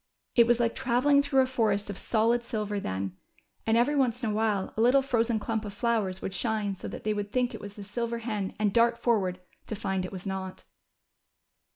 [0.35, 3.15] It was like travelling through a forest of solid silver then,
[3.67, 6.87] and every once in a while a little frozen clump of flowers would shine so
[6.87, 10.11] that they w'ould think it was the silver hen and dart forward, to find it
[10.11, 10.63] was not.